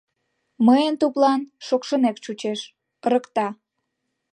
[0.65, 2.59] Мыйын туплан шокшынек чучеш—
[3.05, 3.47] ырыкта.